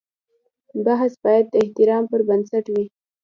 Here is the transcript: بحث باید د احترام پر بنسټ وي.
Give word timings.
بحث 0.85 1.13
باید 1.23 1.45
د 1.49 1.53
احترام 1.63 2.03
پر 2.11 2.21
بنسټ 2.27 2.65
وي. 2.73 2.85